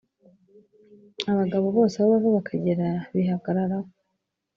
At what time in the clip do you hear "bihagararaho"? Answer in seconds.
3.15-3.89